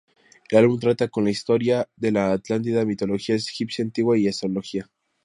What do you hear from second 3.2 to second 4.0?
egipcia